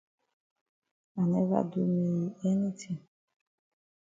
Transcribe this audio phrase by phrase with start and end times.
[1.19, 2.97] I never do me yi anytin.